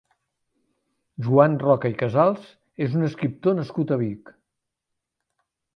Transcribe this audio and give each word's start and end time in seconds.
Joan 1.27 1.59
Roca 1.65 1.91
i 1.95 1.99
Casals 2.01 2.49
és 2.89 2.99
un 3.01 3.11
escriptor 3.11 3.61
nascut 3.61 3.95
a 3.97 4.03
Vic. 4.05 4.35